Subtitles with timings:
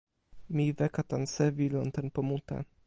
[0.55, 2.57] mi weka tan sewi lon tenpo mute.